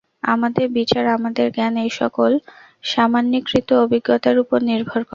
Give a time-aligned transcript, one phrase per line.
[0.23, 2.31] আমাদের বিচার, আমাদের জ্ঞান এই-সকল
[2.83, 5.09] সামান্যীকৃত অভিজ্ঞতার উপর নির্ভর করে।